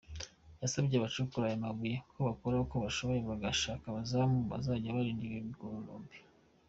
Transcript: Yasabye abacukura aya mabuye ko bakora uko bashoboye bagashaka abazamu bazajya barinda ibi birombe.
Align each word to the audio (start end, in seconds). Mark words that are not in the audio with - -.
Yasabye 0.61 0.95
abacukura 0.97 1.45
aya 1.47 1.63
mabuye 1.63 1.95
ko 2.11 2.17
bakora 2.27 2.55
uko 2.63 2.75
bashoboye 2.83 3.19
bagashaka 3.31 3.83
abazamu 3.87 4.37
bazajya 4.51 4.95
barinda 4.97 5.23
ibi 5.27 5.39
birombe. 5.47 6.17